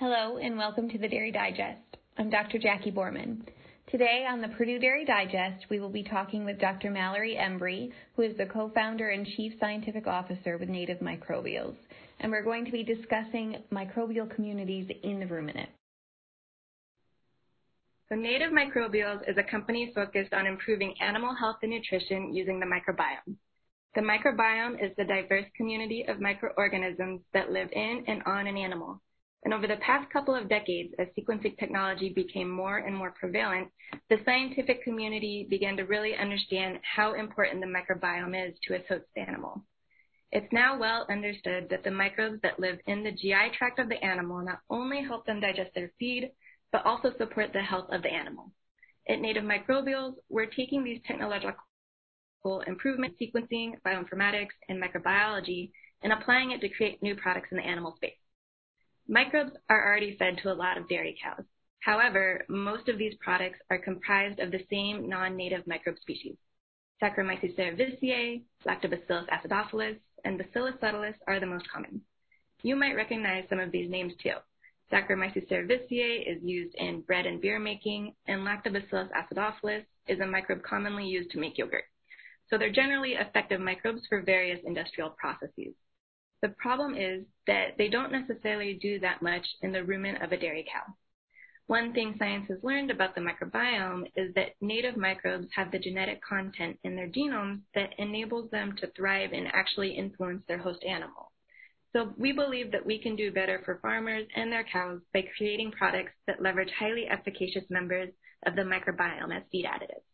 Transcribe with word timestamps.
Hello 0.00 0.38
and 0.38 0.56
welcome 0.56 0.88
to 0.88 0.96
the 0.96 1.08
Dairy 1.08 1.30
Digest. 1.30 1.98
I'm 2.16 2.30
Dr. 2.30 2.56
Jackie 2.58 2.90
Boerman. 2.90 3.42
Today 3.90 4.26
on 4.26 4.40
the 4.40 4.48
Purdue 4.48 4.78
Dairy 4.78 5.04
Digest, 5.04 5.66
we 5.68 5.78
will 5.78 5.90
be 5.90 6.02
talking 6.02 6.42
with 6.42 6.58
Dr. 6.58 6.90
Mallory 6.90 7.36
Embree, 7.38 7.92
who 8.16 8.22
is 8.22 8.34
the 8.38 8.46
co-founder 8.46 9.10
and 9.10 9.26
chief 9.26 9.52
scientific 9.60 10.06
officer 10.06 10.56
with 10.56 10.70
Native 10.70 11.00
Microbials, 11.00 11.74
and 12.20 12.32
we're 12.32 12.42
going 12.42 12.64
to 12.64 12.72
be 12.72 12.82
discussing 12.82 13.58
microbial 13.70 14.34
communities 14.34 14.90
in 15.02 15.20
the 15.20 15.26
ruminant. 15.26 15.68
So 18.08 18.14
Native 18.14 18.52
Microbials 18.52 19.28
is 19.28 19.36
a 19.36 19.50
company 19.50 19.92
focused 19.94 20.32
on 20.32 20.46
improving 20.46 20.94
animal 21.02 21.34
health 21.34 21.56
and 21.62 21.72
nutrition 21.72 22.32
using 22.32 22.58
the 22.58 22.64
microbiome. 22.64 23.36
The 23.94 24.00
microbiome 24.00 24.82
is 24.82 24.96
the 24.96 25.04
diverse 25.04 25.44
community 25.58 26.06
of 26.08 26.20
microorganisms 26.20 27.20
that 27.34 27.52
live 27.52 27.68
in 27.74 28.04
and 28.06 28.22
on 28.24 28.46
an 28.46 28.56
animal. 28.56 29.02
And 29.42 29.54
over 29.54 29.66
the 29.66 29.76
past 29.76 30.12
couple 30.12 30.34
of 30.34 30.50
decades, 30.50 30.92
as 30.98 31.08
sequencing 31.18 31.58
technology 31.58 32.12
became 32.12 32.50
more 32.50 32.78
and 32.78 32.94
more 32.94 33.12
prevalent, 33.12 33.68
the 34.10 34.18
scientific 34.24 34.84
community 34.84 35.46
began 35.48 35.76
to 35.78 35.84
really 35.84 36.14
understand 36.14 36.78
how 36.82 37.14
important 37.14 37.62
the 37.62 37.66
microbiome 37.66 38.48
is 38.48 38.54
to 38.64 38.74
a 38.74 38.84
host 38.86 39.06
animal. 39.16 39.64
It's 40.30 40.52
now 40.52 40.78
well 40.78 41.06
understood 41.10 41.68
that 41.70 41.82
the 41.82 41.90
microbes 41.90 42.40
that 42.42 42.60
live 42.60 42.78
in 42.86 43.02
the 43.02 43.12
GI 43.12 43.56
tract 43.56 43.78
of 43.78 43.88
the 43.88 44.04
animal 44.04 44.44
not 44.44 44.60
only 44.68 45.02
help 45.02 45.26
them 45.26 45.40
digest 45.40 45.74
their 45.74 45.90
feed, 45.98 46.30
but 46.70 46.84
also 46.84 47.12
support 47.16 47.52
the 47.52 47.62
health 47.62 47.88
of 47.90 48.02
the 48.02 48.12
animal. 48.12 48.52
At 49.08 49.20
Native 49.20 49.42
Microbials, 49.42 50.14
we're 50.28 50.46
taking 50.46 50.84
these 50.84 51.00
technological 51.06 51.56
improvements, 52.66 53.16
sequencing, 53.20 53.80
bioinformatics, 53.84 54.54
and 54.68 54.80
microbiology, 54.80 55.72
and 56.02 56.12
applying 56.12 56.52
it 56.52 56.60
to 56.60 56.68
create 56.68 57.02
new 57.02 57.16
products 57.16 57.48
in 57.50 57.56
the 57.56 57.64
animal 57.64 57.96
space. 57.96 58.19
Microbes 59.10 59.50
are 59.68 59.88
already 59.88 60.16
fed 60.18 60.38
to 60.38 60.52
a 60.52 60.54
lot 60.54 60.78
of 60.78 60.88
dairy 60.88 61.18
cows. 61.20 61.44
However, 61.80 62.44
most 62.48 62.88
of 62.88 62.96
these 62.96 63.16
products 63.16 63.58
are 63.68 63.76
comprised 63.76 64.38
of 64.38 64.52
the 64.52 64.64
same 64.70 65.08
non-native 65.08 65.66
microbe 65.66 65.98
species. 65.98 66.36
Saccharomyces 67.02 67.56
cerevisiae, 67.56 68.42
Lactobacillus 68.64 69.26
acidophilus, 69.28 69.98
and 70.24 70.38
Bacillus 70.38 70.76
subtilis 70.80 71.16
are 71.26 71.40
the 71.40 71.46
most 71.46 71.68
common. 71.68 72.02
You 72.62 72.76
might 72.76 72.94
recognize 72.94 73.48
some 73.48 73.58
of 73.58 73.72
these 73.72 73.90
names 73.90 74.12
too. 74.22 74.36
Saccharomyces 74.92 75.48
cerevisiae 75.48 76.22
is 76.24 76.40
used 76.44 76.76
in 76.76 77.00
bread 77.00 77.26
and 77.26 77.40
beer 77.40 77.58
making, 77.58 78.14
and 78.28 78.42
Lactobacillus 78.42 79.10
acidophilus 79.10 79.86
is 80.06 80.20
a 80.20 80.26
microbe 80.26 80.62
commonly 80.62 81.06
used 81.06 81.32
to 81.32 81.40
make 81.40 81.58
yogurt. 81.58 81.86
So 82.48 82.58
they're 82.58 82.70
generally 82.70 83.14
effective 83.14 83.60
microbes 83.60 84.02
for 84.08 84.22
various 84.22 84.60
industrial 84.64 85.10
processes. 85.10 85.74
The 86.42 86.48
problem 86.50 86.94
is 86.94 87.24
that 87.46 87.76
they 87.76 87.88
don't 87.88 88.12
necessarily 88.12 88.74
do 88.74 88.98
that 89.00 89.20
much 89.20 89.46
in 89.60 89.72
the 89.72 89.82
rumen 89.82 90.22
of 90.24 90.32
a 90.32 90.36
dairy 90.36 90.64
cow. 90.72 90.94
One 91.66 91.92
thing 91.92 92.16
science 92.18 92.48
has 92.48 92.64
learned 92.64 92.90
about 92.90 93.14
the 93.14 93.20
microbiome 93.20 94.10
is 94.16 94.34
that 94.34 94.56
native 94.60 94.96
microbes 94.96 95.46
have 95.54 95.70
the 95.70 95.78
genetic 95.78 96.20
content 96.22 96.80
in 96.82 96.96
their 96.96 97.06
genomes 97.06 97.60
that 97.74 97.94
enables 97.98 98.50
them 98.50 98.74
to 98.78 98.88
thrive 98.88 99.32
and 99.32 99.46
actually 99.52 99.92
influence 99.92 100.42
their 100.48 100.58
host 100.58 100.82
animal. 100.82 101.30
So 101.92 102.12
we 102.16 102.32
believe 102.32 102.72
that 102.72 102.84
we 102.84 102.98
can 102.98 103.14
do 103.14 103.30
better 103.30 103.62
for 103.64 103.78
farmers 103.82 104.26
and 104.34 104.50
their 104.50 104.64
cows 104.64 105.00
by 105.12 105.28
creating 105.36 105.72
products 105.72 106.12
that 106.26 106.42
leverage 106.42 106.72
highly 106.76 107.06
efficacious 107.06 107.64
members 107.70 108.10
of 108.46 108.56
the 108.56 108.62
microbiome 108.62 109.36
as 109.36 109.44
feed 109.52 109.66
additives. 109.66 110.09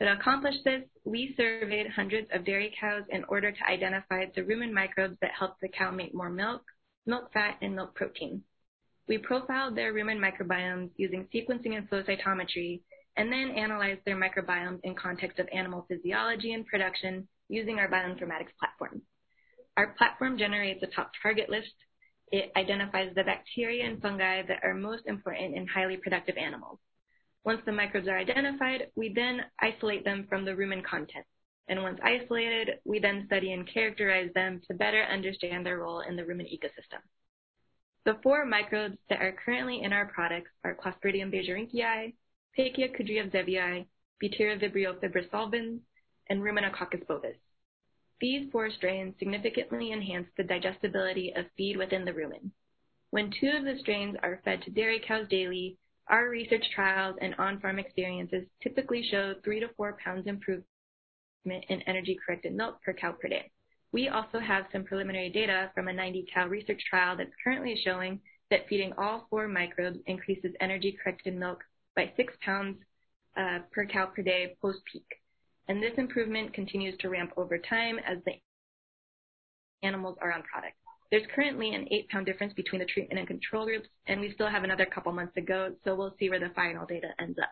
To 0.00 0.12
accomplish 0.12 0.54
this, 0.64 0.82
we 1.04 1.34
surveyed 1.36 1.90
hundreds 1.90 2.28
of 2.32 2.44
dairy 2.44 2.72
cows 2.78 3.02
in 3.10 3.24
order 3.24 3.50
to 3.50 3.66
identify 3.66 4.26
the 4.26 4.42
rumen 4.42 4.72
microbes 4.72 5.16
that 5.20 5.32
help 5.36 5.56
the 5.60 5.68
cow 5.68 5.90
make 5.90 6.14
more 6.14 6.30
milk, 6.30 6.62
milk 7.04 7.32
fat, 7.32 7.56
and 7.62 7.74
milk 7.74 7.96
protein. 7.96 8.44
We 9.08 9.18
profiled 9.18 9.74
their 9.74 9.92
rumen 9.92 10.18
microbiomes 10.18 10.90
using 10.96 11.26
sequencing 11.34 11.76
and 11.76 11.88
flow 11.88 12.04
cytometry, 12.04 12.82
and 13.16 13.32
then 13.32 13.50
analyzed 13.50 14.02
their 14.04 14.16
microbiomes 14.16 14.78
in 14.84 14.94
context 14.94 15.40
of 15.40 15.48
animal 15.52 15.84
physiology 15.88 16.52
and 16.52 16.64
production 16.64 17.26
using 17.48 17.80
our 17.80 17.88
bioinformatics 17.88 18.54
platform. 18.60 19.02
Our 19.76 19.94
platform 19.98 20.38
generates 20.38 20.82
a 20.84 20.86
top 20.86 21.10
target 21.20 21.50
list. 21.50 21.74
It 22.30 22.52
identifies 22.54 23.14
the 23.16 23.24
bacteria 23.24 23.86
and 23.86 24.00
fungi 24.00 24.42
that 24.42 24.60
are 24.62 24.74
most 24.74 25.06
important 25.06 25.56
in 25.56 25.66
highly 25.66 25.96
productive 25.96 26.36
animals. 26.36 26.78
Once 27.44 27.60
the 27.64 27.72
microbes 27.72 28.08
are 28.08 28.18
identified, 28.18 28.90
we 28.94 29.12
then 29.12 29.44
isolate 29.60 30.04
them 30.04 30.26
from 30.28 30.44
the 30.44 30.52
rumen 30.52 30.84
contents. 30.84 31.28
And 31.68 31.82
once 31.82 32.00
isolated, 32.02 32.80
we 32.84 32.98
then 32.98 33.24
study 33.26 33.52
and 33.52 33.66
characterize 33.66 34.32
them 34.34 34.60
to 34.68 34.74
better 34.74 35.02
understand 35.02 35.64
their 35.64 35.78
role 35.78 36.00
in 36.00 36.16
the 36.16 36.22
rumen 36.22 36.46
ecosystem. 36.46 37.00
The 38.04 38.18
four 38.22 38.46
microbes 38.46 38.96
that 39.10 39.20
are 39.20 39.32
currently 39.44 39.82
in 39.82 39.92
our 39.92 40.06
products 40.06 40.50
are 40.64 40.74
Clostridium 40.74 41.30
beijerinckii, 41.30 42.14
Pichia 42.58 42.88
kudriavzevii, 42.96 43.86
Butyra 44.22 44.58
vibrio 44.58 44.98
fibrosolvens, 44.98 45.80
and 46.30 46.40
Ruminococcus 46.40 47.06
bovis. 47.06 47.36
These 48.20 48.50
four 48.50 48.70
strains 48.70 49.14
significantly 49.18 49.92
enhance 49.92 50.28
the 50.36 50.42
digestibility 50.44 51.32
of 51.36 51.46
feed 51.56 51.76
within 51.76 52.04
the 52.04 52.12
rumen. 52.12 52.50
When 53.10 53.30
two 53.30 53.50
of 53.50 53.64
the 53.64 53.78
strains 53.78 54.16
are 54.22 54.40
fed 54.44 54.62
to 54.62 54.70
dairy 54.70 55.00
cows 55.06 55.28
daily, 55.28 55.76
our 56.08 56.28
research 56.28 56.64
trials 56.74 57.16
and 57.20 57.34
on-farm 57.38 57.78
experiences 57.78 58.44
typically 58.62 59.06
show 59.10 59.34
three 59.44 59.60
to 59.60 59.68
four 59.76 59.96
pounds 60.02 60.26
improvement 60.26 60.64
in 61.44 61.82
energy-corrected 61.86 62.54
milk 62.54 62.82
per 62.82 62.92
cow 62.92 63.12
per 63.12 63.28
day. 63.28 63.50
We 63.92 64.08
also 64.08 64.38
have 64.38 64.66
some 64.72 64.84
preliminary 64.84 65.30
data 65.30 65.70
from 65.74 65.88
a 65.88 65.92
90 65.92 66.26
cow 66.32 66.46
research 66.46 66.82
trial 66.88 67.16
that's 67.16 67.32
currently 67.42 67.80
showing 67.84 68.20
that 68.50 68.68
feeding 68.68 68.92
all 68.98 69.26
four 69.30 69.48
microbes 69.48 69.98
increases 70.06 70.52
energy-corrected 70.60 71.34
milk 71.36 71.62
by 71.94 72.12
six 72.16 72.32
pounds 72.44 72.76
uh, 73.36 73.60
per 73.72 73.86
cow 73.86 74.06
per 74.06 74.22
day 74.22 74.56
post-peak. 74.60 75.06
And 75.68 75.82
this 75.82 75.92
improvement 75.98 76.54
continues 76.54 76.96
to 76.98 77.08
ramp 77.08 77.32
over 77.36 77.58
time 77.58 77.98
as 77.98 78.18
the 78.24 78.32
animals 79.82 80.16
are 80.20 80.32
on 80.32 80.42
product. 80.42 80.76
There's 81.10 81.26
currently 81.34 81.74
an 81.74 81.88
eight 81.90 82.08
pound 82.08 82.26
difference 82.26 82.52
between 82.52 82.80
the 82.80 82.86
treatment 82.86 83.18
and 83.18 83.26
control 83.26 83.64
groups, 83.64 83.88
and 84.06 84.20
we 84.20 84.32
still 84.32 84.48
have 84.48 84.64
another 84.64 84.84
couple 84.84 85.12
months 85.12 85.34
to 85.34 85.40
go, 85.40 85.74
so 85.84 85.94
we'll 85.94 86.14
see 86.18 86.28
where 86.28 86.40
the 86.40 86.50
final 86.54 86.84
data 86.86 87.08
ends 87.18 87.38
up. 87.38 87.50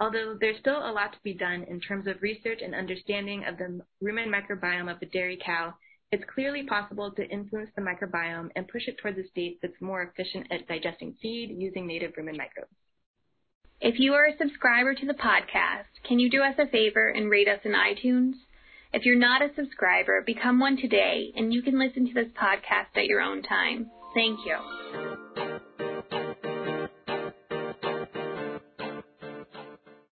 Although 0.00 0.36
there's 0.40 0.58
still 0.58 0.78
a 0.78 0.90
lot 0.90 1.12
to 1.12 1.18
be 1.22 1.34
done 1.34 1.64
in 1.64 1.80
terms 1.80 2.06
of 2.06 2.20
research 2.22 2.60
and 2.62 2.74
understanding 2.74 3.44
of 3.44 3.58
the 3.58 3.80
rumen 4.02 4.28
microbiome 4.28 4.90
of 4.90 4.98
the 4.98 5.06
dairy 5.06 5.38
cow, 5.44 5.74
it's 6.10 6.24
clearly 6.32 6.64
possible 6.64 7.10
to 7.12 7.28
influence 7.28 7.70
the 7.76 7.82
microbiome 7.82 8.50
and 8.56 8.68
push 8.68 8.88
it 8.88 8.98
towards 8.98 9.18
a 9.18 9.28
state 9.28 9.58
that's 9.60 9.80
more 9.80 10.02
efficient 10.02 10.46
at 10.50 10.66
digesting 10.66 11.14
feed 11.20 11.54
using 11.56 11.86
native 11.86 12.12
rumen 12.12 12.36
microbes. 12.36 12.74
If 13.80 14.00
you 14.00 14.14
are 14.14 14.26
a 14.26 14.36
subscriber 14.38 14.94
to 14.94 15.06
the 15.06 15.14
podcast, 15.14 16.02
can 16.06 16.18
you 16.18 16.30
do 16.30 16.42
us 16.42 16.54
a 16.58 16.66
favor 16.66 17.08
and 17.08 17.30
rate 17.30 17.48
us 17.48 17.60
in 17.64 17.72
iTunes? 17.72 18.34
If 18.94 19.04
you're 19.04 19.18
not 19.18 19.42
a 19.42 19.52
subscriber, 19.56 20.22
become 20.24 20.60
one 20.60 20.76
today 20.76 21.32
and 21.34 21.52
you 21.52 21.62
can 21.62 21.80
listen 21.80 22.06
to 22.06 22.14
this 22.14 22.32
podcast 22.40 22.96
at 22.96 23.06
your 23.06 23.20
own 23.20 23.42
time. 23.42 23.90
Thank 24.14 24.38
you. 24.46 25.33